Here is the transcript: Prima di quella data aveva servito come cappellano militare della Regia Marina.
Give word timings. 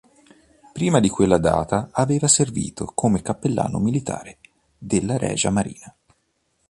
Prima 0.73 0.99
di 0.99 1.09
quella 1.09 1.37
data 1.37 1.89
aveva 1.91 2.27
servito 2.27 2.85
come 2.95 3.21
cappellano 3.21 3.77
militare 3.77 4.39
della 4.75 5.15
Regia 5.19 5.51
Marina. 5.51 5.95